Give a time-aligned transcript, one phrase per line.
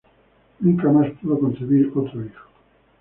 [0.61, 2.47] Nunca más pudo concebir otro hijo.